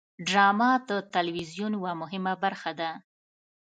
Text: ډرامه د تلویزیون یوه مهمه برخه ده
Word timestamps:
ډرامه 0.27 0.71
د 0.89 0.91
تلویزیون 1.15 1.71
یوه 1.77 1.91
مهمه 2.01 2.33
برخه 2.43 2.71
ده 2.79 2.89